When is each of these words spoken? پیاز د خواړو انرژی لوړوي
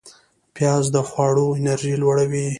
پیاز 0.55 0.85
د 0.95 0.97
خواړو 1.09 1.47
انرژی 1.59 1.93
لوړوي 2.01 2.47